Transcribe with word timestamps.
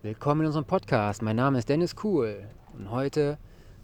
Willkommen 0.00 0.42
in 0.42 0.46
unserem 0.46 0.64
Podcast. 0.64 1.22
Mein 1.22 1.34
Name 1.34 1.58
ist 1.58 1.68
Dennis 1.68 1.96
Kuhl 1.96 2.46
und 2.72 2.88
heute 2.88 3.36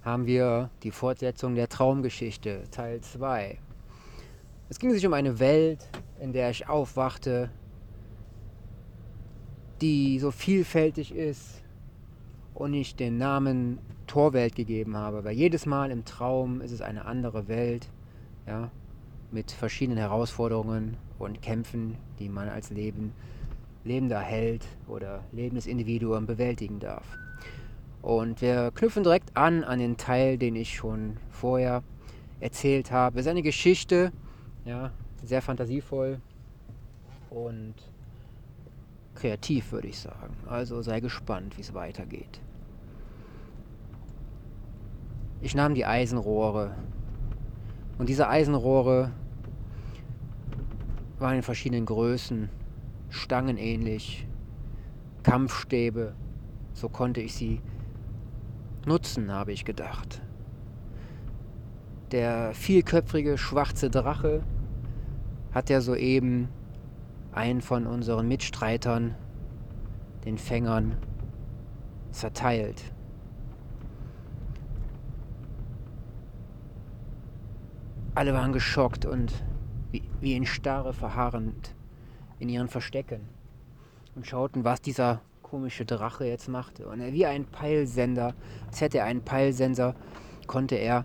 haben 0.02 0.26
wir 0.26 0.70
die 0.84 0.92
Fortsetzung 0.92 1.56
der 1.56 1.68
Traumgeschichte, 1.68 2.62
Teil 2.70 3.00
2. 3.00 3.58
Es 4.68 4.78
ging 4.78 4.92
sich 4.92 5.04
um 5.08 5.12
eine 5.12 5.40
Welt, 5.40 5.88
in 6.20 6.32
der 6.32 6.50
ich 6.50 6.68
aufwachte, 6.68 7.50
die 9.80 10.20
so 10.20 10.30
vielfältig 10.30 11.12
ist 11.12 11.64
und 12.54 12.74
ich 12.74 12.94
den 12.94 13.18
Namen 13.18 13.80
Torwelt 14.06 14.54
gegeben 14.54 14.96
habe, 14.96 15.24
weil 15.24 15.34
jedes 15.34 15.66
Mal 15.66 15.90
im 15.90 16.04
Traum 16.04 16.60
ist 16.60 16.70
es 16.70 16.80
eine 16.80 17.06
andere 17.06 17.48
Welt, 17.48 17.88
ja, 18.46 18.70
mit 19.32 19.50
verschiedenen 19.50 19.98
Herausforderungen 19.98 20.96
und 21.18 21.42
Kämpfen, 21.42 21.96
die 22.20 22.28
man 22.28 22.48
als 22.48 22.70
Leben 22.70 23.12
lebender 23.84 24.20
Held 24.20 24.64
oder 24.88 25.24
lebendes 25.32 25.66
Individuum 25.66 26.26
bewältigen 26.26 26.80
darf. 26.80 27.04
Und 28.02 28.40
wir 28.40 28.70
knüpfen 28.74 29.02
direkt 29.02 29.36
an 29.36 29.64
an 29.64 29.78
den 29.78 29.96
Teil, 29.96 30.36
den 30.36 30.56
ich 30.56 30.74
schon 30.74 31.16
vorher 31.30 31.82
erzählt 32.40 32.90
habe. 32.90 33.18
Es 33.18 33.26
ist 33.26 33.30
eine 33.30 33.42
Geschichte, 33.42 34.12
ja, 34.64 34.90
sehr 35.22 35.40
fantasievoll 35.40 36.20
und 37.30 37.74
kreativ, 39.14 39.72
würde 39.72 39.88
ich 39.88 39.98
sagen. 39.98 40.36
Also 40.46 40.82
sei 40.82 41.00
gespannt, 41.00 41.56
wie 41.56 41.62
es 41.62 41.72
weitergeht. 41.72 42.40
Ich 45.40 45.54
nahm 45.54 45.74
die 45.74 45.86
Eisenrohre 45.86 46.74
und 47.98 48.08
diese 48.08 48.28
Eisenrohre 48.28 49.12
waren 51.18 51.36
in 51.36 51.42
verschiedenen 51.42 51.86
Größen 51.86 52.48
stangenähnlich, 53.14 54.26
Kampfstäbe, 55.22 56.14
so 56.74 56.88
konnte 56.88 57.20
ich 57.20 57.34
sie 57.34 57.62
nutzen, 58.86 59.32
habe 59.32 59.52
ich 59.52 59.64
gedacht. 59.64 60.20
Der 62.10 62.52
vielköpfige 62.54 63.38
schwarze 63.38 63.88
Drache 63.90 64.42
hat 65.52 65.70
ja 65.70 65.80
soeben 65.80 66.48
einen 67.32 67.60
von 67.60 67.86
unseren 67.86 68.28
Mitstreitern, 68.28 69.14
den 70.24 70.38
Fängern, 70.38 70.96
zerteilt. 72.10 72.82
Alle 78.14 78.32
waren 78.32 78.52
geschockt 78.52 79.04
und 79.06 79.32
wie, 79.90 80.02
wie 80.20 80.36
in 80.36 80.46
Starre 80.46 80.92
verharrend 80.92 81.74
in 82.44 82.50
ihren 82.50 82.68
Verstecken 82.68 83.22
und 84.14 84.26
schauten, 84.26 84.64
was 84.64 84.82
dieser 84.82 85.22
komische 85.42 85.86
Drache 85.86 86.26
jetzt 86.26 86.46
machte. 86.46 86.86
Und 86.86 87.00
wie 87.00 87.24
ein 87.24 87.46
Peilsender, 87.46 88.34
als 88.66 88.82
hätte 88.82 88.98
er 88.98 89.06
einen 89.06 89.22
Peilsensor, 89.22 89.94
konnte 90.46 90.74
er 90.74 91.04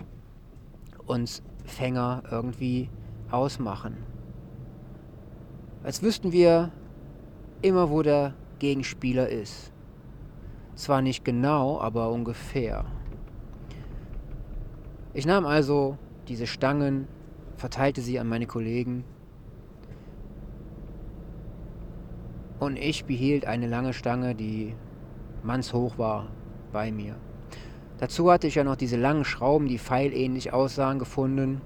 uns 1.05 1.41
Fänger 1.63 2.23
irgendwie 2.29 2.89
ausmachen. 3.31 3.95
Als 5.81 6.03
wüssten 6.03 6.33
wir 6.33 6.73
immer, 7.61 7.89
wo 7.89 8.01
der 8.01 8.33
Gegenspieler 8.59 9.29
ist. 9.29 9.71
Zwar 10.75 11.01
nicht 11.01 11.23
genau, 11.23 11.79
aber 11.79 12.11
ungefähr. 12.11 12.85
Ich 15.13 15.25
nahm 15.25 15.45
also 15.45 15.97
diese 16.27 16.47
Stangen, 16.47 17.07
verteilte 17.55 18.01
sie 18.01 18.19
an 18.19 18.27
meine 18.27 18.45
Kollegen 18.45 19.05
Und 22.59 22.77
ich 22.77 23.05
behielt 23.05 23.45
eine 23.45 23.67
lange 23.67 23.93
Stange, 23.93 24.35
die 24.35 24.75
mannshoch 25.43 25.97
war, 25.97 26.27
bei 26.71 26.91
mir. 26.91 27.15
Dazu 27.99 28.31
hatte 28.31 28.47
ich 28.47 28.55
ja 28.55 28.63
noch 28.63 28.75
diese 28.75 28.97
langen 28.97 29.25
Schrauben, 29.25 29.67
die 29.67 29.79
pfeilähnlich 29.79 30.53
aussahen, 30.53 30.99
gefunden. 30.99 31.61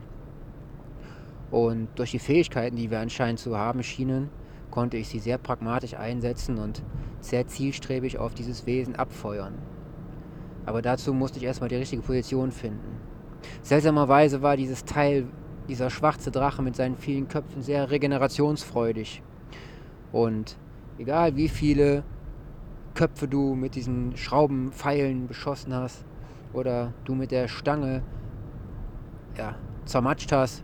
Und 1.52 1.88
durch 1.96 2.12
die 2.12 2.20
Fähigkeiten, 2.20 2.76
die 2.76 2.90
wir 2.90 3.00
anscheinend 3.00 3.40
zu 3.40 3.58
haben 3.58 3.84
schienen, 3.84 4.30
konnte 4.72 4.98
ich 4.98 5.08
sie 5.08 5.20
sehr 5.20 5.38
pragmatisch 5.38 5.94
einsetzen 5.94 6.58
und 6.58 6.82
sehr 7.20 7.48
zielstrebig 7.48 8.18
auf 8.18 8.34
dieses 8.34 8.66
Wesen 8.66 8.96
abfeuern. 8.96 9.54
Aber 10.66 10.82
dazu 10.82 11.14
musste 11.14 11.38
ich 11.38 11.46
erstmal 11.46 11.70
die 11.70 11.76
richtige 11.76 12.02
Position 12.02 12.52
finden. 12.52 12.98
Seltsamerweise 13.62 14.42
war 14.42 14.58
dieses 14.58 14.86
Teil, 14.86 15.28
dieser 15.68 15.90
schwarze 15.90 16.32
Drache 16.32 16.62
mit 16.62 16.76
seinen 16.76 16.98
vielen 16.98 17.28
Köpfen 17.28 17.62
sehr 17.62 17.92
regenerationsfreudig. 17.92 19.22
Und 20.12 20.58
Egal 20.98 21.36
wie 21.36 21.50
viele 21.50 22.04
Köpfe 22.94 23.28
du 23.28 23.56
mit 23.56 23.76
diesen 23.76 24.16
Schraubenpfeilen 24.16 25.28
beschossen 25.28 25.74
hast 25.74 26.06
oder 26.54 26.94
du 27.06 27.16
mit 27.16 27.32
der 27.32 27.48
Stange 27.48 28.04
ja, 29.38 29.56
zermatscht 29.86 30.32
hast. 30.32 30.64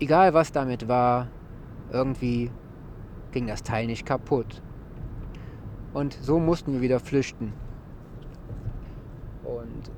Egal 0.00 0.34
was 0.34 0.52
damit 0.52 0.86
war, 0.86 1.28
irgendwie 1.90 2.50
ging 3.32 3.46
das 3.46 3.62
Teil 3.62 3.86
nicht 3.86 4.04
kaputt. 4.04 4.62
Und 5.94 6.12
so 6.20 6.38
mussten 6.38 6.74
wir 6.74 6.80
wieder 6.82 7.00
flüchten. 7.00 7.52
Und 9.44 9.90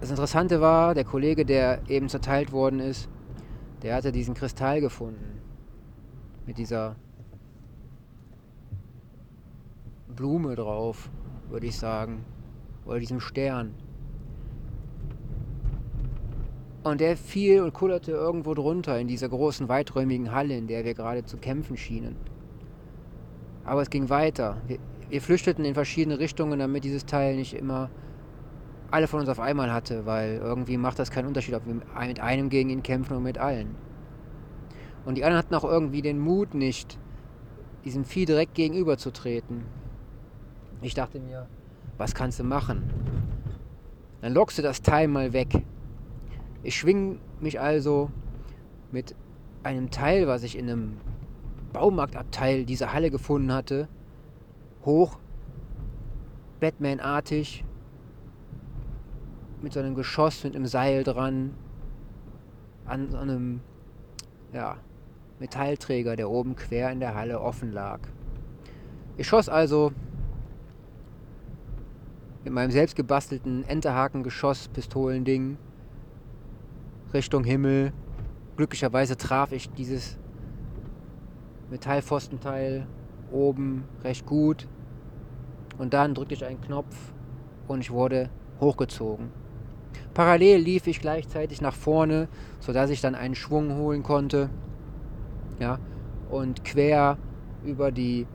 das 0.00 0.10
Interessante 0.10 0.60
war, 0.60 0.94
der 0.94 1.04
Kollege, 1.04 1.44
der 1.44 1.80
eben 1.88 2.08
zerteilt 2.08 2.52
worden 2.52 2.80
ist, 2.80 3.08
der 3.82 3.94
hatte 3.94 4.12
diesen 4.12 4.34
Kristall 4.34 4.80
gefunden. 4.80 5.40
Mit 6.46 6.58
dieser 6.58 6.96
Blume 10.20 10.54
drauf, 10.54 11.08
würde 11.48 11.66
ich 11.66 11.78
sagen. 11.78 12.26
Oder 12.84 12.98
diesem 12.98 13.20
Stern. 13.20 13.74
Und 16.82 17.00
der 17.00 17.16
fiel 17.16 17.62
und 17.62 17.72
kullerte 17.72 18.12
irgendwo 18.12 18.52
drunter 18.52 19.00
in 19.00 19.08
dieser 19.08 19.30
großen, 19.30 19.70
weiträumigen 19.70 20.30
Halle, 20.30 20.58
in 20.58 20.66
der 20.66 20.84
wir 20.84 20.92
gerade 20.92 21.24
zu 21.24 21.38
kämpfen 21.38 21.78
schienen. 21.78 22.16
Aber 23.64 23.80
es 23.80 23.88
ging 23.88 24.10
weiter. 24.10 24.58
Wir, 24.66 24.78
wir 25.08 25.22
flüchteten 25.22 25.64
in 25.64 25.72
verschiedene 25.72 26.18
Richtungen, 26.18 26.58
damit 26.58 26.84
dieses 26.84 27.06
Teil 27.06 27.36
nicht 27.36 27.54
immer 27.54 27.88
alle 28.90 29.06
von 29.06 29.20
uns 29.20 29.28
auf 29.30 29.40
einmal 29.40 29.72
hatte, 29.72 30.04
weil 30.04 30.36
irgendwie 30.36 30.76
macht 30.76 30.98
das 30.98 31.10
keinen 31.10 31.28
Unterschied, 31.28 31.54
ob 31.54 31.66
wir 31.66 31.76
mit 31.76 32.20
einem 32.20 32.50
gegen 32.50 32.68
ihn 32.68 32.82
kämpfen 32.82 33.14
oder 33.14 33.22
mit 33.22 33.38
allen. 33.38 33.74
Und 35.06 35.16
die 35.16 35.24
anderen 35.24 35.42
hatten 35.42 35.54
auch 35.54 35.64
irgendwie 35.64 36.02
den 36.02 36.18
Mut 36.18 36.52
nicht, 36.52 36.98
diesem 37.86 38.04
Vieh 38.04 38.26
direkt 38.26 38.54
gegenüberzutreten. 38.54 39.80
Ich 40.82 40.94
dachte 40.94 41.20
mir, 41.20 41.46
was 41.98 42.14
kannst 42.14 42.38
du 42.38 42.44
machen? 42.44 42.82
Dann 44.22 44.32
lockst 44.32 44.58
du 44.58 44.62
das 44.62 44.80
Teil 44.80 45.08
mal 45.08 45.32
weg. 45.32 45.62
Ich 46.62 46.78
schwing 46.78 47.20
mich 47.40 47.60
also 47.60 48.10
mit 48.90 49.14
einem 49.62 49.90
Teil, 49.90 50.26
was 50.26 50.42
ich 50.42 50.56
in 50.56 50.70
einem 50.70 50.96
Baumarktabteil 51.72 52.64
dieser 52.64 52.92
Halle 52.92 53.10
gefunden 53.10 53.52
hatte, 53.52 53.88
hoch, 54.84 55.18
Batman-artig, 56.60 57.64
mit 59.62 59.72
so 59.74 59.80
einem 59.80 59.94
Geschoss 59.94 60.44
mit 60.44 60.56
einem 60.56 60.66
Seil 60.66 61.04
dran, 61.04 61.54
an 62.86 63.10
so 63.10 63.18
einem 63.18 63.60
ja, 64.52 64.78
Metallträger, 65.38 66.16
der 66.16 66.30
oben 66.30 66.56
quer 66.56 66.90
in 66.90 67.00
der 67.00 67.14
Halle 67.14 67.40
offen 67.40 67.72
lag. 67.72 68.00
Ich 69.16 69.28
schoss 69.28 69.48
also 69.48 69.92
mit 72.44 72.52
meinem 72.52 72.70
selbst 72.70 72.96
gebastelten 72.96 73.64
Enterhaken-Geschoss-Pistolending 73.68 75.58
Richtung 77.12 77.44
Himmel. 77.44 77.92
Glücklicherweise 78.56 79.16
traf 79.16 79.52
ich 79.52 79.70
dieses 79.70 80.18
Metallpfostenteil 81.70 82.86
oben 83.30 83.84
recht 84.02 84.26
gut. 84.26 84.66
Und 85.78 85.94
dann 85.94 86.14
drückte 86.14 86.34
ich 86.34 86.44
einen 86.44 86.60
Knopf 86.60 86.96
und 87.68 87.80
ich 87.80 87.90
wurde 87.90 88.30
hochgezogen. 88.60 89.30
Parallel 90.14 90.60
lief 90.60 90.86
ich 90.86 91.00
gleichzeitig 91.00 91.60
nach 91.60 91.74
vorne, 91.74 92.28
sodass 92.58 92.90
ich 92.90 93.00
dann 93.00 93.14
einen 93.14 93.34
Schwung 93.34 93.76
holen 93.76 94.02
konnte. 94.02 94.50
Ja, 95.58 95.78
und 96.30 96.64
quer 96.64 97.18
über 97.64 97.92
die 97.92 98.26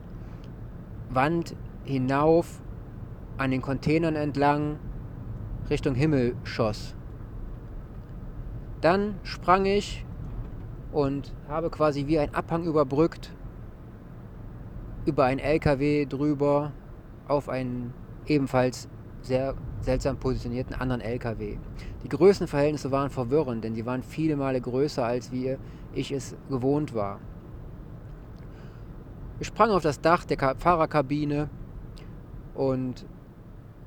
Wand 1.10 1.54
hinauf 1.84 2.60
an 3.38 3.50
den 3.50 3.62
Containern 3.62 4.16
entlang 4.16 4.78
Richtung 5.68 5.94
Himmel 5.94 6.36
schoss. 6.44 6.94
Dann 8.80 9.16
sprang 9.22 9.66
ich 9.66 10.04
und 10.92 11.34
habe 11.48 11.70
quasi 11.70 12.06
wie 12.06 12.18
ein 12.18 12.34
Abhang 12.34 12.64
überbrückt, 12.64 13.32
über 15.06 15.24
einen 15.24 15.40
LKW 15.40 16.06
drüber 16.06 16.72
auf 17.28 17.48
einen 17.48 17.92
ebenfalls 18.26 18.88
sehr 19.22 19.54
seltsam 19.80 20.16
positionierten 20.18 20.74
anderen 20.74 21.00
LKW. 21.00 21.58
Die 22.02 22.08
Größenverhältnisse 22.08 22.90
waren 22.90 23.10
verwirrend, 23.10 23.64
denn 23.64 23.74
sie 23.74 23.86
waren 23.86 24.02
viele 24.02 24.36
Male 24.36 24.60
größer, 24.60 25.04
als 25.04 25.32
wie 25.32 25.56
ich 25.92 26.12
es 26.12 26.36
gewohnt 26.48 26.94
war. 26.94 27.20
Ich 29.38 29.48
sprang 29.48 29.70
auf 29.70 29.82
das 29.82 30.00
Dach 30.00 30.24
der 30.24 30.56
Fahrerkabine 30.56 31.48
und 32.54 33.04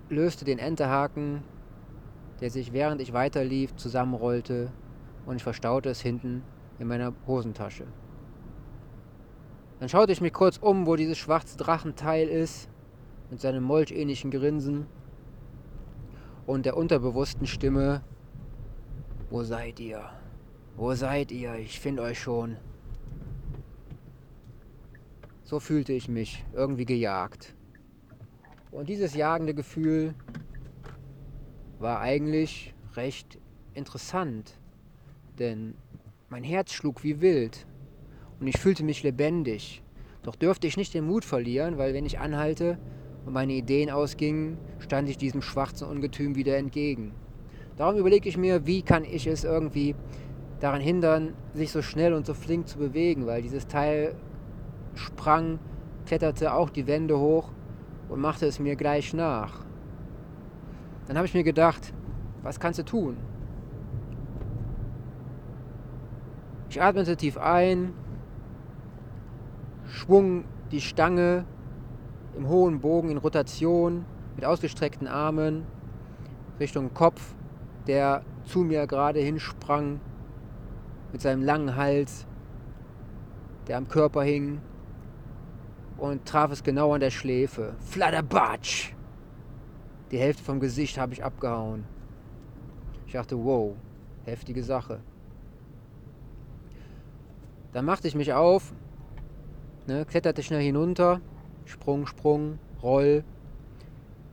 löste 0.09 0.45
den 0.45 0.59
Enterhaken, 0.59 1.43
der 2.41 2.49
sich 2.49 2.73
während 2.73 3.01
ich 3.01 3.13
weiterlief 3.13 3.75
zusammenrollte 3.75 4.71
und 5.25 5.37
ich 5.37 5.43
verstaute 5.43 5.89
es 5.89 6.01
hinten 6.01 6.43
in 6.79 6.87
meiner 6.87 7.13
Hosentasche. 7.27 7.85
Dann 9.79 9.89
schaute 9.89 10.11
ich 10.11 10.21
mich 10.21 10.33
kurz 10.33 10.57
um, 10.57 10.85
wo 10.85 10.95
dieses 10.95 11.17
schwarze 11.17 11.57
Drachenteil 11.57 12.27
ist, 12.27 12.69
mit 13.29 13.39
seinem 13.39 13.63
molchähnlichen 13.63 14.31
Grinsen 14.31 14.87
und 16.45 16.65
der 16.65 16.75
unterbewussten 16.75 17.45
Stimme, 17.45 18.01
wo 19.29 19.43
seid 19.43 19.79
ihr? 19.79 20.09
Wo 20.75 20.93
seid 20.95 21.31
ihr? 21.31 21.53
Ich 21.55 21.79
finde 21.79 22.01
euch 22.01 22.19
schon. 22.19 22.57
So 25.43 25.59
fühlte 25.59 25.93
ich 25.93 26.09
mich, 26.09 26.43
irgendwie 26.53 26.85
gejagt. 26.85 27.55
Und 28.71 28.87
dieses 28.87 29.15
jagende 29.15 29.55
Gefühl 29.55 30.13
war 31.79 32.01
eigentlich 32.01 32.75
recht 32.95 33.39
interessant, 33.73 34.59
denn 35.39 35.73
mein 36.29 36.43
Herz 36.43 36.73
schlug 36.73 37.03
wie 37.03 37.19
wild 37.19 37.65
und 38.39 38.47
ich 38.47 38.59
fühlte 38.59 38.83
mich 38.83 39.01
lebendig. 39.01 39.81
Doch 40.21 40.35
dürfte 40.35 40.67
ich 40.67 40.77
nicht 40.77 40.93
den 40.93 41.07
Mut 41.07 41.25
verlieren, 41.25 41.77
weil 41.77 41.93
wenn 41.93 42.05
ich 42.05 42.19
anhalte 42.19 42.77
und 43.25 43.33
meine 43.33 43.53
Ideen 43.53 43.89
ausgingen, 43.89 44.57
stand 44.79 45.09
ich 45.09 45.17
diesem 45.17 45.41
schwarzen 45.41 45.87
Ungetüm 45.87 46.35
wieder 46.35 46.57
entgegen. 46.57 47.13
Darum 47.75 47.97
überlege 47.97 48.29
ich 48.29 48.37
mir, 48.37 48.67
wie 48.67 48.83
kann 48.83 49.03
ich 49.03 49.25
es 49.25 49.45
irgendwie 49.45 49.95
daran 50.59 50.81
hindern, 50.81 51.33
sich 51.53 51.71
so 51.71 51.81
schnell 51.81 52.13
und 52.13 52.25
so 52.25 52.33
flink 52.33 52.67
zu 52.67 52.77
bewegen, 52.77 53.25
weil 53.25 53.41
dieses 53.41 53.67
Teil 53.67 54.15
sprang, 54.93 55.57
kletterte 56.05 56.53
auch 56.53 56.69
die 56.69 56.85
Wände 56.85 57.17
hoch 57.17 57.51
und 58.09 58.19
machte 58.19 58.45
es 58.45 58.59
mir 58.59 58.75
gleich 58.75 59.13
nach. 59.13 59.65
Dann 61.07 61.17
habe 61.17 61.25
ich 61.27 61.33
mir 61.33 61.43
gedacht, 61.43 61.93
was 62.43 62.59
kannst 62.59 62.79
du 62.79 62.83
tun? 62.83 63.17
Ich 66.69 66.81
atmete 66.81 67.15
tief 67.17 67.37
ein, 67.37 67.93
schwung 69.87 70.45
die 70.71 70.81
Stange 70.81 71.45
im 72.37 72.47
hohen 72.47 72.79
Bogen 72.79 73.09
in 73.09 73.17
Rotation 73.17 74.05
mit 74.35 74.45
ausgestreckten 74.45 75.07
Armen 75.07 75.65
Richtung 76.59 76.93
Kopf, 76.93 77.33
der 77.87 78.21
zu 78.43 78.59
mir 78.59 78.85
gerade 78.85 79.19
hinsprang 79.19 79.99
mit 81.11 81.21
seinem 81.21 81.43
langen 81.43 81.75
Hals, 81.75 82.27
der 83.67 83.77
am 83.77 83.87
Körper 83.87 84.21
hing 84.21 84.61
und 85.99 86.25
traf 86.25 86.51
es 86.51 86.63
genau 86.63 86.93
an 86.93 87.01
der 87.01 87.11
Schläfe. 87.11 87.75
Fladderbatsch! 87.79 88.93
Die 90.11 90.17
Hälfte 90.17 90.43
vom 90.43 90.59
Gesicht 90.59 90.97
habe 90.97 91.13
ich 91.13 91.23
abgehauen. 91.23 91.83
Ich 93.05 93.13
dachte, 93.13 93.43
wow, 93.43 93.75
heftige 94.25 94.63
Sache. 94.63 94.99
Dann 97.73 97.85
machte 97.85 98.07
ich 98.07 98.15
mich 98.15 98.33
auf, 98.33 98.73
ne, 99.87 100.05
kletterte 100.05 100.41
schnell 100.41 100.61
hinunter, 100.61 101.21
Sprung, 101.65 102.07
Sprung, 102.07 102.57
Roll, 102.81 103.23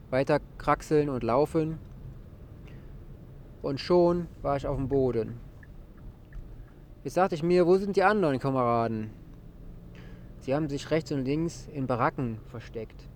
weiter 0.09 0.39
kraxeln 0.57 1.09
und 1.09 1.23
laufen. 1.23 1.77
Und 3.61 3.79
schon 3.79 4.27
war 4.41 4.57
ich 4.57 4.65
auf 4.65 4.77
dem 4.77 4.87
Boden. 4.87 5.39
Jetzt 7.03 7.17
dachte 7.17 7.35
ich 7.35 7.43
mir, 7.43 7.67
wo 7.67 7.77
sind 7.77 7.95
die 7.95 8.03
anderen 8.03 8.39
Kameraden? 8.39 9.11
Sie 10.47 10.55
haben 10.55 10.69
sich 10.69 10.91
rechts 10.91 11.11
und 11.11 11.25
links 11.25 11.67
in 11.73 11.87
Baracken 11.87 12.39
versteckt. 12.45 13.09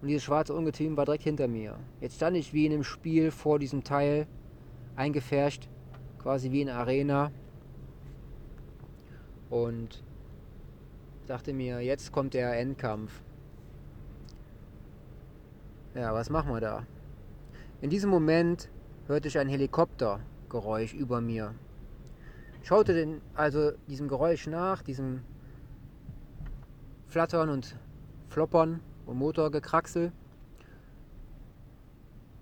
Und 0.00 0.08
dieses 0.08 0.22
schwarze 0.22 0.54
Ungetüm 0.54 0.96
war 0.96 1.04
direkt 1.04 1.24
hinter 1.24 1.46
mir. 1.46 1.78
Jetzt 2.00 2.16
stand 2.16 2.38
ich 2.38 2.54
wie 2.54 2.64
in 2.64 2.72
einem 2.72 2.84
Spiel 2.84 3.30
vor 3.30 3.58
diesem 3.58 3.84
Teil, 3.84 4.26
eingefärscht, 4.94 5.68
quasi 6.18 6.52
wie 6.52 6.62
in 6.62 6.70
einer 6.70 6.78
Arena. 6.78 7.32
Und 9.50 10.02
dachte 11.26 11.52
mir, 11.52 11.80
jetzt 11.80 12.12
kommt 12.12 12.32
der 12.32 12.58
Endkampf. 12.58 13.20
Ja, 15.94 16.14
was 16.14 16.30
machen 16.30 16.50
wir 16.50 16.60
da? 16.62 16.86
In 17.82 17.90
diesem 17.90 18.08
Moment 18.08 18.70
hörte 19.06 19.28
ich 19.28 19.38
ein 19.38 19.50
Helikoptergeräusch 19.50 20.94
über 20.94 21.20
mir. 21.20 21.54
Ich 22.62 22.68
schaute 22.68 22.94
den, 22.94 23.20
also 23.34 23.72
diesem 23.86 24.08
Geräusch 24.08 24.46
nach, 24.46 24.82
diesem 24.82 25.20
Flattern 27.06 27.48
und 27.48 27.76
Floppern 28.28 28.80
und 29.06 29.18
Motorgekraxel 29.18 30.12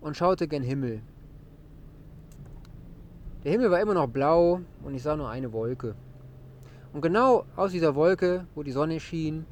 und 0.00 0.16
schaute 0.16 0.48
gen 0.48 0.62
Himmel. 0.62 1.02
Der 3.44 3.52
Himmel 3.52 3.70
war 3.70 3.80
immer 3.80 3.94
noch 3.94 4.08
blau 4.08 4.60
und 4.82 4.94
ich 4.94 5.02
sah 5.02 5.16
nur 5.16 5.28
eine 5.28 5.52
Wolke. 5.52 5.94
Und 6.92 7.02
genau 7.02 7.44
aus 7.56 7.72
dieser 7.72 7.94
Wolke, 7.94 8.46
wo 8.54 8.62
die 8.62 8.72
Sonne 8.72 9.00
schien, 9.00 9.44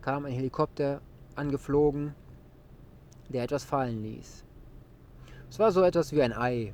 kam 0.00 0.24
ein 0.24 0.32
Helikopter 0.32 1.00
angeflogen, 1.34 2.14
der 3.28 3.44
etwas 3.44 3.64
fallen 3.64 4.02
ließ. 4.02 4.44
Es 5.48 5.58
war 5.58 5.72
so 5.72 5.82
etwas 5.82 6.12
wie 6.12 6.22
ein 6.22 6.32
Ei, 6.32 6.72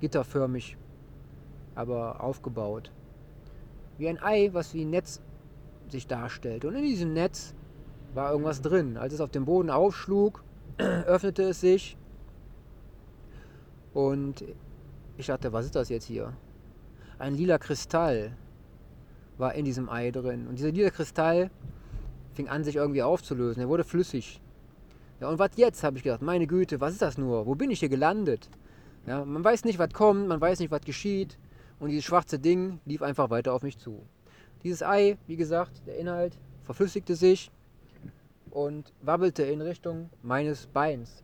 gitterförmig, 0.00 0.76
aber 1.74 2.22
aufgebaut. 2.22 2.92
Wie 3.96 4.08
ein 4.08 4.22
Ei, 4.22 4.50
was 4.52 4.74
wie 4.74 4.84
ein 4.84 4.90
Netz 4.90 5.20
sich 5.92 6.06
darstellt. 6.06 6.64
Und 6.64 6.74
in 6.74 6.82
diesem 6.82 7.12
Netz 7.12 7.54
war 8.14 8.32
irgendwas 8.32 8.62
drin. 8.62 8.96
Als 8.96 9.14
es 9.14 9.20
auf 9.20 9.30
dem 9.30 9.44
Boden 9.44 9.70
aufschlug, 9.70 10.42
öffnete 10.78 11.42
es 11.44 11.60
sich. 11.60 11.96
Und 13.94 14.44
ich 15.16 15.26
dachte, 15.26 15.52
was 15.52 15.66
ist 15.66 15.76
das 15.76 15.88
jetzt 15.88 16.04
hier? 16.04 16.32
Ein 17.18 17.34
lila 17.34 17.58
Kristall 17.58 18.36
war 19.38 19.54
in 19.54 19.64
diesem 19.64 19.88
Ei 19.88 20.10
drin. 20.10 20.46
Und 20.46 20.58
dieser 20.58 20.70
lila 20.70 20.90
Kristall 20.90 21.50
fing 22.34 22.48
an, 22.48 22.64
sich 22.64 22.76
irgendwie 22.76 23.02
aufzulösen. 23.02 23.62
Er 23.62 23.68
wurde 23.68 23.84
flüssig. 23.84 24.40
Ja, 25.20 25.28
und 25.28 25.38
was 25.38 25.50
jetzt, 25.56 25.82
habe 25.82 25.96
ich 25.96 26.04
gedacht. 26.04 26.22
Meine 26.22 26.46
Güte, 26.46 26.80
was 26.80 26.92
ist 26.92 27.02
das 27.02 27.18
nur? 27.18 27.46
Wo 27.46 27.56
bin 27.56 27.70
ich 27.70 27.80
hier 27.80 27.88
gelandet? 27.88 28.48
Ja, 29.06 29.24
man 29.24 29.42
weiß 29.42 29.64
nicht, 29.64 29.78
was 29.78 29.92
kommt, 29.92 30.28
man 30.28 30.40
weiß 30.40 30.60
nicht, 30.60 30.70
was 30.70 30.82
geschieht. 30.82 31.38
Und 31.80 31.88
dieses 31.88 32.04
schwarze 32.04 32.38
Ding 32.38 32.80
lief 32.84 33.02
einfach 33.02 33.30
weiter 33.30 33.52
auf 33.52 33.62
mich 33.62 33.78
zu. 33.78 34.06
Dieses 34.64 34.82
Ei, 34.82 35.16
wie 35.26 35.36
gesagt, 35.36 35.86
der 35.86 35.96
Inhalt 35.98 36.38
verflüssigte 36.62 37.14
sich 37.14 37.50
und 38.50 38.92
wabbelte 39.02 39.44
in 39.44 39.60
Richtung 39.60 40.10
meines 40.22 40.66
Beins, 40.66 41.22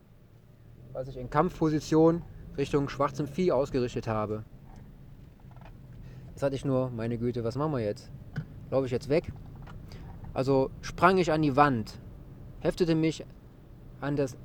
was 0.93 1.07
ich 1.09 1.17
in 1.17 1.29
Kampfposition 1.29 2.21
Richtung 2.57 2.87
schwarzem 2.87 3.27
Vieh 3.27 3.51
ausgerichtet 3.51 4.07
habe. 4.07 4.45
Jetzt 6.29 6.43
hatte 6.43 6.55
ich 6.55 6.65
nur, 6.65 6.89
meine 6.89 7.17
Güte, 7.17 7.43
was 7.43 7.57
machen 7.57 7.73
wir 7.73 7.79
jetzt? 7.79 8.09
Laufe 8.71 8.85
ich 8.85 8.91
jetzt 8.91 9.09
weg? 9.09 9.31
Also 10.33 10.69
sprang 10.81 11.17
ich 11.17 11.31
an 11.31 11.41
die 11.41 11.55
Wand, 11.55 11.99
heftete 12.61 12.95
mich 12.95 13.25
an 14.01 14.15
das, 14.15 14.37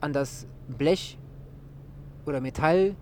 an 0.00 0.12
das 0.12 0.46
Blech 0.68 1.18
oder 2.26 2.40
Metallding, 2.40 2.96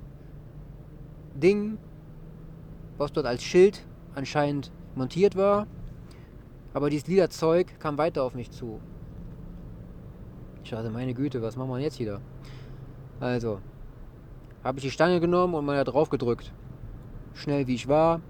was 2.98 3.12
dort 3.12 3.26
als 3.26 3.42
Schild 3.42 3.86
anscheinend 4.14 4.70
montiert 4.94 5.37
war. 5.37 5.66
Aber 6.75 6.90
dieses 6.90 7.06
lila 7.06 7.28
Zeug 7.28 7.78
kam 7.78 7.99
weiter 7.99 8.22
auf 8.22 8.34
mich 8.34 8.50
zu. 8.50 8.80
Ich 10.64 10.70
dachte, 10.70 10.90
meine 10.90 11.14
Güte, 11.14 11.42
was 11.42 11.56
machen 11.56 11.70
wir 11.70 11.78
jetzt 11.78 11.99
wieder? 11.99 12.20
Also, 13.20 13.61
habe 14.64 14.78
ich 14.78 14.84
die 14.84 14.90
Stange 14.90 15.20
genommen 15.20 15.54
und 15.54 15.64
mal 15.64 15.76
da 15.76 15.84
drauf 15.84 16.08
gedrückt. 16.08 16.52
Schnell 17.34 17.66
wie 17.66 17.75
ich 17.75 17.88
war, 17.88 18.20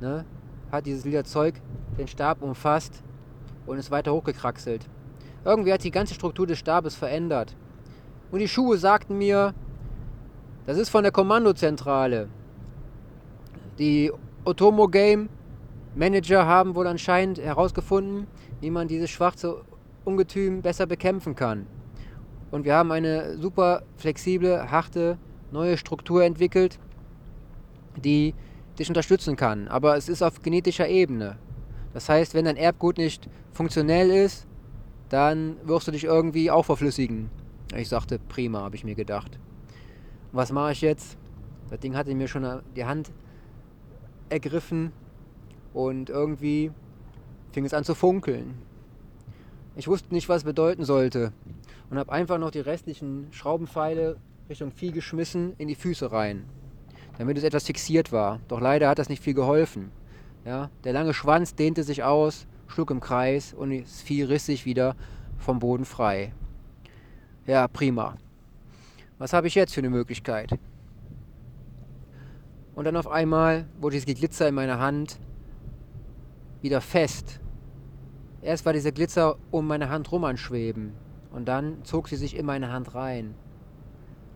ne, 0.00 0.24
hat 0.70 0.86
dieses 0.86 1.04
lila 1.04 1.24
Zeug 1.24 1.60
den 1.98 2.08
Stab 2.08 2.42
umfasst 2.42 3.02
und 3.66 3.78
ist 3.78 3.90
weiter 3.90 4.12
hochgekraxelt. 4.12 4.88
Irgendwie 5.44 5.72
hat 5.72 5.84
die 5.84 5.90
ganze 5.90 6.14
Struktur 6.14 6.46
des 6.46 6.58
Stabes 6.58 6.94
verändert. 6.94 7.56
Und 8.30 8.40
die 8.40 8.48
Schuhe 8.48 8.76
sagten 8.76 9.16
mir, 9.16 9.54
das 10.66 10.76
ist 10.76 10.90
von 10.90 11.02
der 11.02 11.12
Kommandozentrale. 11.12 12.28
Die 13.78 14.12
Otomo 14.44 14.88
Game 14.88 15.28
Manager 15.98 16.46
haben 16.46 16.76
wohl 16.76 16.86
anscheinend 16.86 17.40
herausgefunden, 17.40 18.28
wie 18.60 18.70
man 18.70 18.86
dieses 18.86 19.10
schwarze 19.10 19.62
Ungetüm 20.04 20.62
besser 20.62 20.86
bekämpfen 20.86 21.34
kann. 21.34 21.66
Und 22.52 22.64
wir 22.64 22.76
haben 22.76 22.92
eine 22.92 23.36
super 23.36 23.82
flexible, 23.96 24.70
harte, 24.70 25.18
neue 25.50 25.76
Struktur 25.76 26.22
entwickelt, 26.22 26.78
die 27.96 28.32
dich 28.78 28.88
unterstützen 28.88 29.34
kann. 29.34 29.66
Aber 29.66 29.96
es 29.96 30.08
ist 30.08 30.22
auf 30.22 30.40
genetischer 30.40 30.88
Ebene. 30.88 31.36
Das 31.94 32.08
heißt, 32.08 32.32
wenn 32.32 32.44
dein 32.44 32.56
Erbgut 32.56 32.96
nicht 32.96 33.28
funktionell 33.52 34.10
ist, 34.10 34.46
dann 35.08 35.56
wirst 35.64 35.88
du 35.88 35.90
dich 35.90 36.04
irgendwie 36.04 36.48
auch 36.52 36.64
verflüssigen. 36.64 37.28
Ich 37.74 37.88
sagte, 37.88 38.20
prima, 38.20 38.60
habe 38.60 38.76
ich 38.76 38.84
mir 38.84 38.94
gedacht. 38.94 39.40
Was 40.30 40.52
mache 40.52 40.70
ich 40.70 40.80
jetzt? 40.80 41.18
Das 41.70 41.80
Ding 41.80 41.96
hatte 41.96 42.14
mir 42.14 42.28
schon 42.28 42.62
die 42.76 42.84
Hand 42.84 43.10
ergriffen 44.28 44.92
und 45.72 46.10
irgendwie 46.10 46.70
fing 47.52 47.64
es 47.64 47.74
an 47.74 47.84
zu 47.84 47.94
funkeln. 47.94 48.54
Ich 49.76 49.88
wusste 49.88 50.12
nicht, 50.12 50.28
was 50.28 50.38
es 50.38 50.44
bedeuten 50.44 50.84
sollte. 50.84 51.32
und 51.90 51.98
habe 51.98 52.12
einfach 52.12 52.38
noch 52.38 52.50
die 52.50 52.60
restlichen 52.60 53.28
Schraubenpfeile 53.30 54.16
Richtung 54.48 54.70
Vieh 54.72 54.92
geschmissen 54.92 55.54
in 55.58 55.68
die 55.68 55.74
Füße 55.74 56.12
rein, 56.12 56.44
damit 57.18 57.38
es 57.38 57.44
etwas 57.44 57.64
fixiert 57.64 58.12
war. 58.12 58.40
Doch 58.48 58.60
leider 58.60 58.88
hat 58.88 58.98
das 58.98 59.08
nicht 59.08 59.22
viel 59.22 59.34
geholfen. 59.34 59.90
Ja, 60.44 60.70
der 60.84 60.92
lange 60.92 61.14
Schwanz 61.14 61.54
dehnte 61.54 61.82
sich 61.82 62.02
aus, 62.02 62.46
schlug 62.66 62.90
im 62.90 63.00
Kreis 63.00 63.54
und 63.54 63.70
das 63.70 64.02
Vieh 64.02 64.22
riss 64.22 64.46
sich 64.46 64.66
wieder 64.66 64.96
vom 65.38 65.58
Boden 65.58 65.84
frei. 65.84 66.32
Ja, 67.46 67.68
prima. 67.68 68.16
Was 69.18 69.32
habe 69.32 69.46
ich 69.46 69.54
jetzt 69.54 69.74
für 69.74 69.80
eine 69.80 69.90
Möglichkeit? 69.90 70.50
Und 72.74 72.84
dann 72.84 72.96
auf 72.96 73.08
einmal 73.08 73.66
wurde 73.80 73.94
dieses 73.94 74.06
Glitzer 74.06 74.48
in 74.48 74.54
meiner 74.54 74.78
Hand 74.78 75.18
wieder 76.60 76.80
fest. 76.80 77.40
Erst 78.40 78.66
war 78.66 78.72
dieser 78.72 78.92
Glitzer 78.92 79.36
um 79.50 79.66
meine 79.66 79.90
Hand 79.90 80.10
rum 80.12 80.24
anschweben 80.24 80.92
und 81.32 81.46
dann 81.48 81.84
zog 81.84 82.08
sie 82.08 82.16
sich 82.16 82.36
in 82.36 82.46
meine 82.46 82.72
Hand 82.72 82.94
rein. 82.94 83.34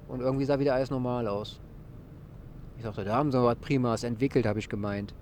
Und 0.08 0.20
irgendwie 0.20 0.44
sah 0.44 0.58
wieder 0.58 0.74
alles 0.74 0.90
normal 0.90 1.26
aus. 1.28 1.60
Ich 2.76 2.84
dachte, 2.84 3.04
da 3.04 3.14
haben 3.14 3.30
sie 3.30 3.42
was 3.42 3.56
Primas 3.56 4.02
entwickelt, 4.02 4.46
habe 4.46 4.58
ich 4.58 4.68
gemeint. 4.68 5.14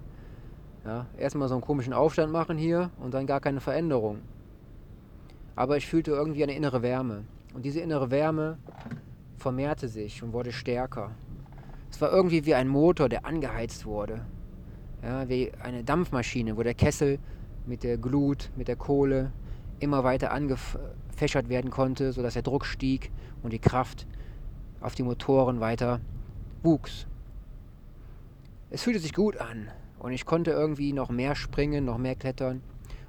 Ja, 0.84 1.06
erstmal 1.18 1.48
so 1.48 1.54
einen 1.54 1.62
komischen 1.62 1.92
Aufstand 1.92 2.32
machen 2.32 2.56
hier 2.56 2.90
und 2.98 3.12
dann 3.12 3.26
gar 3.26 3.40
keine 3.40 3.60
Veränderung. 3.60 4.20
Aber 5.54 5.76
ich 5.76 5.86
fühlte 5.86 6.12
irgendwie 6.12 6.42
eine 6.42 6.54
innere 6.54 6.80
Wärme. 6.82 7.24
Und 7.54 7.64
diese 7.64 7.80
innere 7.80 8.10
Wärme 8.10 8.58
vermehrte 9.36 9.88
sich 9.88 10.22
und 10.22 10.32
wurde 10.32 10.52
stärker. 10.52 11.10
Es 11.90 12.00
war 12.00 12.10
irgendwie 12.10 12.46
wie 12.46 12.54
ein 12.54 12.68
Motor, 12.68 13.08
der 13.08 13.26
angeheizt 13.26 13.84
wurde. 13.84 14.24
Ja, 15.02 15.28
wie 15.28 15.52
eine 15.62 15.82
Dampfmaschine, 15.82 16.56
wo 16.56 16.62
der 16.62 16.74
Kessel 16.74 17.18
mit 17.66 17.82
der 17.84 17.96
Glut, 17.96 18.50
mit 18.56 18.68
der 18.68 18.76
Kohle 18.76 19.32
immer 19.78 20.04
weiter 20.04 20.30
angefächert 20.32 21.48
werden 21.48 21.70
konnte, 21.70 22.12
sodass 22.12 22.34
der 22.34 22.42
Druck 22.42 22.66
stieg 22.66 23.10
und 23.42 23.52
die 23.52 23.58
Kraft 23.58 24.06
auf 24.80 24.94
die 24.94 25.02
Motoren 25.02 25.60
weiter 25.60 26.00
wuchs. 26.62 27.06
Es 28.70 28.82
fühlte 28.82 29.00
sich 29.00 29.14
gut 29.14 29.38
an 29.38 29.68
und 29.98 30.12
ich 30.12 30.26
konnte 30.26 30.50
irgendwie 30.50 30.92
noch 30.92 31.08
mehr 31.08 31.34
springen, 31.34 31.84
noch 31.84 31.98
mehr 31.98 32.14
klettern 32.14 32.62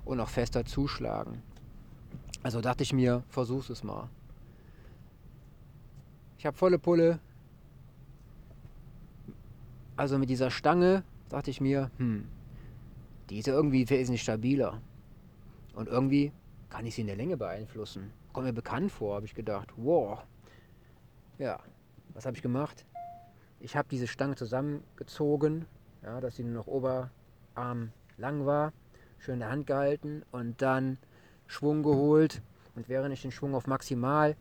und 0.05 0.17
noch 0.17 0.29
fester 0.29 0.65
zuschlagen. 0.65 1.41
Also 2.43 2.62
dachte 2.62 2.83
ich 2.83 2.93
mir, 2.93 3.24
versuch's 3.29 3.69
es 3.69 3.83
mal. 3.83 4.10
Ich 6.38 6.45
habe 6.45 6.57
volle 6.57 6.79
Pulle. 6.79 7.19
Also 9.95 10.17
mit 10.17 10.29
dieser 10.29 10.50
Stange 10.50 11.03
dachte 11.31 11.50
ich 11.50 11.61
mir, 11.61 11.89
hm, 11.97 12.27
die 13.29 13.39
ist 13.39 13.47
ja 13.47 13.53
irgendwie 13.53 13.89
wesentlich 13.89 14.21
stabiler. 14.21 14.81
Und 15.73 15.88
irgendwie 15.88 16.33
kann 16.69 16.85
ich 16.85 16.95
sie 16.95 17.01
in 17.01 17.07
der 17.07 17.15
Länge 17.15 17.38
beeinflussen. 17.38 18.11
Kommt 18.33 18.47
mir 18.47 18.53
bekannt 18.53 18.91
vor, 18.91 19.15
habe 19.15 19.25
ich 19.25 19.33
gedacht. 19.33 19.69
Wow. 19.77 20.23
Ja, 21.38 21.59
was 22.13 22.25
habe 22.25 22.35
ich 22.35 22.41
gemacht? 22.41 22.85
Ich 23.59 23.75
habe 23.75 23.88
diese 23.89 24.07
Stange 24.07 24.35
zusammengezogen, 24.35 25.65
ja, 26.03 26.19
dass 26.19 26.35
sie 26.35 26.43
nur 26.43 26.53
noch 26.53 26.67
Oberarm 26.67 27.91
lang 28.17 28.45
war, 28.45 28.73
schön 29.19 29.35
in 29.35 29.39
der 29.41 29.50
Hand 29.50 29.67
gehalten 29.67 30.23
und 30.31 30.61
dann 30.61 30.97
Schwung 31.47 31.83
geholt. 31.83 32.41
Und 32.75 32.89
während 32.89 33.13
ich 33.13 33.21
den 33.21 33.31
Schwung 33.31 33.55
auf 33.55 33.67
maximal 33.67 34.35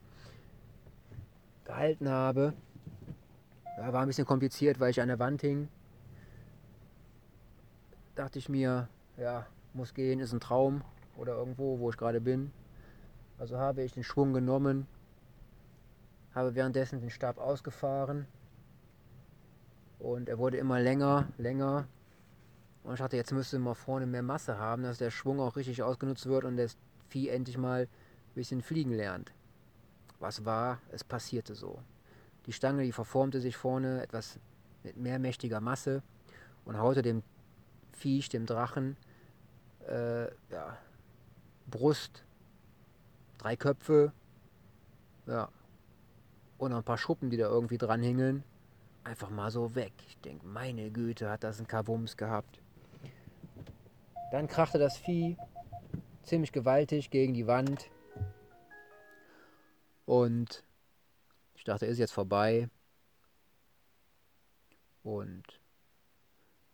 gehalten 1.65 2.09
habe, 2.09 2.55
ja, 3.77 3.93
war 3.93 4.03
ein 4.03 4.09
bisschen 4.09 4.27
kompliziert, 4.27 4.81
weil 4.81 4.91
ich 4.91 5.01
an 5.01 5.09
der 5.09 5.19
Wand 5.19 5.41
hing. 5.43 5.69
Dachte 8.21 8.39
ich 8.39 8.51
mir, 8.51 8.87
ja, 9.17 9.47
muss 9.73 9.95
gehen, 9.95 10.21
ist 10.21 10.35
ein 10.35 10.41
Traum 10.41 10.85
oder 11.17 11.37
irgendwo, 11.37 11.79
wo 11.79 11.89
ich 11.89 11.97
gerade 11.97 12.21
bin. 12.21 12.53
Also 13.39 13.57
habe 13.57 13.83
ich 13.83 13.95
den 13.95 14.05
Schwung 14.05 14.35
genommen, 14.35 14.87
habe 16.35 16.55
währenddessen 16.55 17.01
den 17.01 17.09
Stab 17.09 17.39
ausgefahren 17.39 18.27
und 19.99 20.29
er 20.29 20.37
wurde 20.37 20.59
immer 20.59 20.79
länger, 20.81 21.29
länger. 21.39 21.89
Und 22.85 22.93
ich 22.93 22.99
dachte, 22.99 23.17
jetzt 23.17 23.33
müsste 23.33 23.59
man 23.59 23.75
vorne 23.75 24.07
mehr 24.07 24.23
Masse 24.23 24.59
haben, 24.59 24.83
dass 24.83 24.99
der 24.99 25.11
Schwung 25.11 25.41
auch 25.41 25.57
richtig 25.57 25.83
ausgenutzt 25.83 26.27
wird 26.27 26.45
und 26.45 26.59
das 26.59 26.77
Vieh 27.09 27.31
endlich 27.31 27.57
mal 27.57 27.85
ein 27.85 28.35
bisschen 28.35 28.61
fliegen 28.61 28.93
lernt. 28.93 29.33
Was 30.19 30.45
war? 30.45 30.79
Es 30.91 31.05
passierte 31.05 31.55
so. 31.55 31.79
Die 32.45 32.53
Stange, 32.53 32.83
die 32.83 32.93
verformte 32.93 33.41
sich 33.41 33.57
vorne 33.57 34.03
etwas 34.03 34.39
mit 34.83 34.99
mehr 34.99 35.19
mächtiger 35.19 35.63
Masse 35.63 36.03
und 36.67 36.77
haute 36.79 37.01
dem 37.01 37.23
Viech, 38.01 38.31
dem 38.31 38.47
Drachen, 38.47 38.97
äh, 39.87 40.25
ja, 40.51 40.79
Brust, 41.71 42.25
drei 43.37 43.57
Köpfe, 43.57 44.13
ja, 45.27 45.51
und 46.57 46.73
ein 46.73 46.83
paar 46.83 46.99
Schuppen, 46.99 47.31
die 47.31 47.37
da 47.37 47.47
irgendwie 47.47 47.79
dran 47.79 48.03
hingen, 48.03 48.43
einfach 49.05 49.29
mal 49.29 49.51
so 49.51 49.75
weg. 49.75 49.93
Ich 50.09 50.19
denke, 50.19 50.47
meine 50.47 50.91
Güte, 50.91 51.31
hat 51.31 51.45
das 51.45 51.61
ein 51.61 51.67
Kabums 51.67 52.17
gehabt. 52.17 52.63
Dann 54.33 54.47
krachte 54.47 54.79
das 54.79 54.97
Vieh 54.97 55.37
ziemlich 56.23 56.53
gewaltig 56.53 57.11
gegen 57.11 57.35
die 57.35 57.47
Wand. 57.47 57.91
Und 60.07 60.65
ich 61.55 61.65
dachte, 61.65 61.87
ist 61.87 61.99
jetzt 61.99 62.13
vorbei. 62.13 62.71
Und 65.03 65.60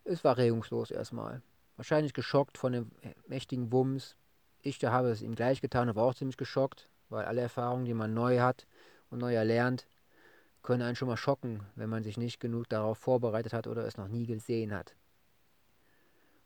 es 0.06 0.24
war 0.24 0.36
regungslos 0.36 0.90
erstmal. 0.90 1.42
Wahrscheinlich 1.76 2.14
geschockt 2.14 2.58
von 2.58 2.72
dem 2.72 2.90
mächtigen 3.26 3.70
Wumms. 3.72 4.16
Ich 4.62 4.78
da 4.78 4.92
habe 4.92 5.10
es 5.10 5.22
ihm 5.22 5.34
gleich 5.34 5.60
getan 5.60 5.88
und 5.88 5.96
war 5.96 6.04
auch 6.04 6.14
ziemlich 6.14 6.36
geschockt, 6.36 6.88
weil 7.08 7.24
alle 7.26 7.42
Erfahrungen, 7.42 7.84
die 7.84 7.94
man 7.94 8.14
neu 8.14 8.40
hat 8.40 8.66
und 9.10 9.18
neu 9.18 9.34
erlernt, 9.34 9.86
können 10.62 10.82
einen 10.82 10.96
schon 10.96 11.08
mal 11.08 11.16
schocken, 11.16 11.60
wenn 11.76 11.90
man 11.90 12.02
sich 12.02 12.16
nicht 12.16 12.40
genug 12.40 12.68
darauf 12.68 12.98
vorbereitet 12.98 13.52
hat 13.52 13.66
oder 13.66 13.84
es 13.86 13.96
noch 13.96 14.08
nie 14.08 14.26
gesehen 14.26 14.74
hat. 14.74 14.94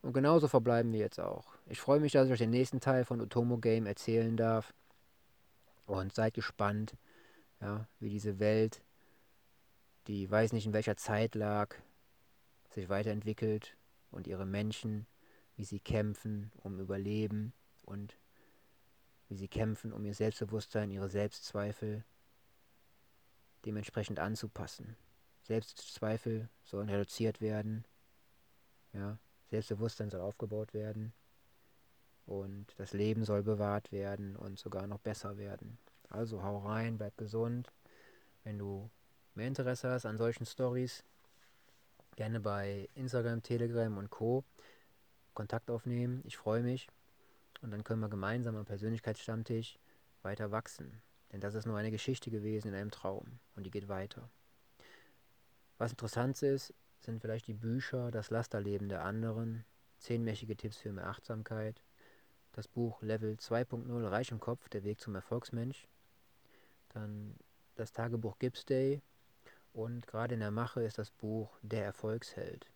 Und 0.02 0.12
genauso 0.12 0.48
verbleiben 0.48 0.92
wir 0.92 1.00
jetzt 1.00 1.20
auch. 1.20 1.54
Ich 1.66 1.80
freue 1.80 2.00
mich, 2.00 2.12
dass 2.12 2.26
ich 2.26 2.32
euch 2.32 2.38
den 2.38 2.50
nächsten 2.50 2.80
Teil 2.80 3.04
von 3.04 3.20
Otomo 3.20 3.58
Game 3.58 3.86
erzählen 3.86 4.36
darf. 4.36 4.72
Und 5.86 6.14
seid 6.14 6.34
gespannt, 6.34 6.94
ja, 7.60 7.86
wie 7.98 8.10
diese 8.10 8.38
Welt, 8.38 8.80
die 10.06 10.30
weiß 10.30 10.52
nicht 10.52 10.66
in 10.66 10.72
welcher 10.72 10.96
Zeit 10.96 11.34
lag, 11.34 11.74
sich 12.70 12.88
weiterentwickelt 12.88 13.76
und 14.10 14.26
ihre 14.26 14.46
Menschen, 14.46 15.06
wie 15.56 15.64
sie 15.64 15.80
kämpfen 15.80 16.50
um 16.62 16.78
Überleben 16.80 17.52
und 17.84 18.16
wie 19.28 19.36
sie 19.36 19.48
kämpfen 19.48 19.92
um 19.92 20.04
ihr 20.04 20.14
Selbstbewusstsein, 20.14 20.90
ihre 20.90 21.08
Selbstzweifel 21.08 22.04
dementsprechend 23.64 24.18
anzupassen. 24.18 24.96
Selbstzweifel 25.42 26.48
sollen 26.64 26.88
reduziert 26.88 27.40
werden, 27.40 27.84
ja, 28.92 29.18
Selbstbewusstsein 29.50 30.10
soll 30.10 30.20
aufgebaut 30.20 30.74
werden 30.74 31.12
und 32.26 32.66
das 32.76 32.92
Leben 32.92 33.24
soll 33.24 33.42
bewahrt 33.42 33.90
werden 33.92 34.36
und 34.36 34.58
sogar 34.58 34.86
noch 34.86 35.00
besser 35.00 35.36
werden. 35.38 35.78
Also 36.08 36.42
hau 36.42 36.58
rein, 36.58 36.98
bleib 36.98 37.16
gesund. 37.16 37.72
Wenn 38.44 38.58
du 38.58 38.90
mehr 39.34 39.48
Interesse 39.48 39.90
hast 39.90 40.06
an 40.06 40.18
solchen 40.18 40.46
Stories, 40.46 41.04
gerne 42.20 42.38
bei 42.38 42.86
Instagram, 42.96 43.42
Telegram 43.42 43.96
und 43.96 44.10
Co. 44.10 44.44
Kontakt 45.32 45.70
aufnehmen. 45.70 46.20
Ich 46.26 46.36
freue 46.36 46.62
mich. 46.62 46.86
Und 47.62 47.70
dann 47.70 47.82
können 47.82 48.02
wir 48.02 48.10
gemeinsam 48.10 48.56
am 48.56 48.66
Persönlichkeitsstammtisch 48.66 49.78
weiter 50.20 50.50
wachsen. 50.50 51.00
Denn 51.32 51.40
das 51.40 51.54
ist 51.54 51.64
nur 51.64 51.78
eine 51.78 51.90
Geschichte 51.90 52.30
gewesen 52.30 52.68
in 52.68 52.74
einem 52.74 52.90
Traum. 52.90 53.38
Und 53.56 53.64
die 53.64 53.70
geht 53.70 53.88
weiter. 53.88 54.28
Was 55.78 55.92
interessant 55.92 56.42
ist, 56.42 56.74
sind 56.98 57.22
vielleicht 57.22 57.46
die 57.46 57.54
Bücher 57.54 58.10
Das 58.10 58.28
Lasterleben 58.28 58.90
der 58.90 59.02
anderen, 59.02 59.64
zehnmächtige 59.96 60.58
Tipps 60.58 60.76
für 60.76 60.92
mehr 60.92 61.06
Achtsamkeit, 61.06 61.80
das 62.52 62.68
Buch 62.68 63.00
Level 63.00 63.36
2.0 63.36 64.10
Reich 64.10 64.30
im 64.30 64.40
Kopf, 64.40 64.68
der 64.68 64.84
Weg 64.84 65.00
zum 65.00 65.14
Erfolgsmensch, 65.14 65.88
dann 66.90 67.34
das 67.76 67.92
Tagebuch 67.92 68.38
Gibbs 68.38 68.66
Day 68.66 69.00
und 69.72 70.06
gerade 70.06 70.34
in 70.34 70.40
der 70.40 70.50
Mache 70.50 70.82
ist 70.82 70.98
das 70.98 71.10
Buch 71.10 71.56
Der 71.62 71.84
Erfolgsheld. 71.84 72.66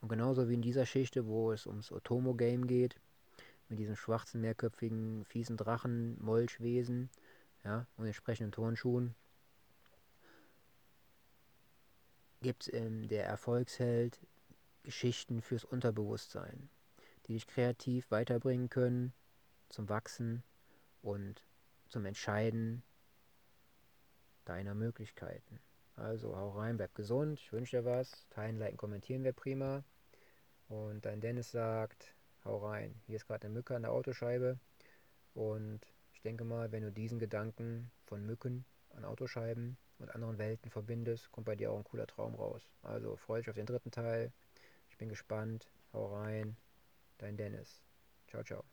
Und 0.00 0.08
genauso 0.08 0.48
wie 0.48 0.54
in 0.54 0.62
dieser 0.62 0.82
Geschichte, 0.82 1.26
wo 1.26 1.52
es 1.52 1.66
ums 1.66 1.92
Otomo-Game 1.92 2.66
geht, 2.66 2.96
mit 3.68 3.78
diesem 3.78 3.96
schwarzen, 3.96 4.40
mehrköpfigen, 4.40 5.24
fiesen 5.24 5.56
Drachen, 5.56 6.22
Molchwesen, 6.22 7.10
ja, 7.64 7.86
und 7.96 8.06
entsprechenden 8.06 8.52
Turnschuhen, 8.52 9.14
gibt 12.42 12.62
es 12.62 12.68
in 12.68 13.08
Der 13.08 13.26
Erfolgsheld 13.26 14.18
Geschichten 14.82 15.42
fürs 15.42 15.64
Unterbewusstsein, 15.64 16.70
die 17.26 17.34
dich 17.34 17.46
kreativ 17.46 18.10
weiterbringen 18.10 18.70
können, 18.70 19.12
zum 19.68 19.88
Wachsen 19.88 20.42
und 21.02 21.44
zum 21.88 22.06
Entscheiden 22.06 22.82
deiner 24.46 24.74
Möglichkeiten. 24.74 25.60
Also 25.96 26.36
hau 26.36 26.50
rein, 26.50 26.76
bleib 26.76 26.94
gesund, 26.96 27.38
ich 27.40 27.52
wünsche 27.52 27.76
dir 27.78 27.84
was. 27.84 28.26
Teilen, 28.30 28.58
liken, 28.58 28.76
kommentieren 28.76 29.22
wäre 29.24 29.34
prima. 29.34 29.84
Und 30.68 31.04
dein 31.06 31.20
Dennis 31.20 31.50
sagt, 31.52 32.14
hau 32.44 32.58
rein. 32.66 32.94
Hier 33.06 33.16
ist 33.16 33.26
gerade 33.26 33.46
eine 33.46 33.54
Mücke 33.54 33.76
an 33.76 33.82
der 33.82 33.92
Autoscheibe 33.92 34.58
und 35.34 35.80
Ich 36.12 36.22
denke 36.22 36.44
mal, 36.44 36.70
wenn 36.70 36.82
du 36.82 36.92
diesen 36.92 37.18
Gedanken 37.18 37.90
von 38.04 38.24
Mücken 38.26 38.64
an 38.90 39.04
Autoscheiben 39.06 39.78
und 39.98 40.14
anderen 40.14 40.38
Welten 40.38 40.70
verbindest, 40.70 41.32
kommt 41.32 41.46
bei 41.46 41.56
dir 41.56 41.72
auch 41.72 41.78
ein 41.78 41.84
cooler 41.84 42.06
Traum 42.06 42.34
raus. 42.34 42.68
Also 42.82 43.16
freue 43.16 43.40
dich 43.40 43.48
auf 43.50 43.56
den 43.56 43.66
dritten 43.66 43.90
Teil. 43.90 44.32
Ich 44.90 44.98
bin 44.98 45.08
gespannt. 45.08 45.70
Hau 45.94 46.14
rein. 46.14 46.56
Dein 47.18 47.36
Dennis. 47.38 47.80
Ciao, 48.28 48.42
ciao. 48.44 48.64